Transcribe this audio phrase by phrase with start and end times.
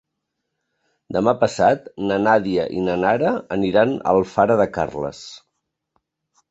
[1.17, 5.23] Demà passat na Nàdia i na Nara aniran a Alfara de Carles.